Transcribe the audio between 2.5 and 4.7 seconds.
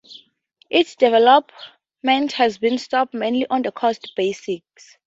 been stopped, mainly on the cost basis.